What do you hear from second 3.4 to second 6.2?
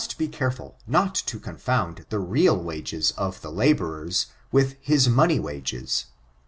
the laborer, with his money wages.